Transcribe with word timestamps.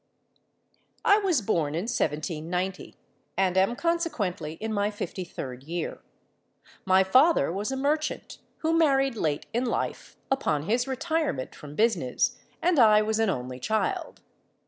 "I 1.05 1.19
was 1.19 1.43
born 1.43 1.75
in 1.75 1.83
1790, 1.83 2.95
and 3.37 3.55
am 3.55 3.75
consequently 3.75 4.53
in 4.53 4.73
my 4.73 4.89
fifty 4.89 5.23
third 5.23 5.61
year. 5.61 5.99
My 6.85 7.03
father 7.03 7.51
was 7.51 7.71
a 7.71 7.77
merchant, 7.77 8.39
who 8.65 8.75
married 8.75 9.13
late 9.15 9.45
in 9.53 9.63
life, 9.65 10.15
upon 10.31 10.63
his 10.63 10.87
retirement 10.87 11.53
from 11.53 11.75
business; 11.75 12.35
and 12.63 12.79
I 12.79 13.03
was 13.03 13.19
an 13.19 13.29
only 13.29 13.59
child. 13.59 14.21